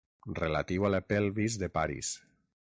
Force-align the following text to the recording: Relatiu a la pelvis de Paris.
Relatiu 0.39 0.87
a 0.89 0.91
la 0.95 1.03
pelvis 1.13 1.61
de 1.65 1.71
Paris. 1.79 2.13